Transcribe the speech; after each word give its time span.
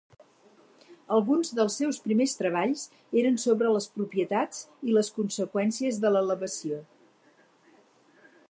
Alguns 1.17 1.51
dels 1.59 1.75
seus 1.81 1.99
primers 2.05 2.33
treballs 2.39 2.87
eren 3.23 3.37
sobre 3.45 3.75
les 3.75 3.89
propietats 3.99 4.65
i 4.89 4.97
les 4.99 5.15
conseqüències 5.21 6.01
de 6.07 6.15
l'elevació. 6.17 6.85